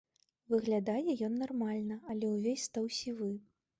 Выглядае 0.53 1.03
ён 1.29 1.35
нармальна, 1.43 1.99
але 2.15 2.25
ўвесь 2.33 2.67
стаў 2.71 2.85
сівы. 3.03 3.31